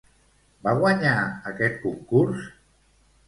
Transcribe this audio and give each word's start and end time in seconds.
Va 0.67 0.71
guanyar 0.79 1.11
aquest 1.51 1.77
concurs? 1.83 2.47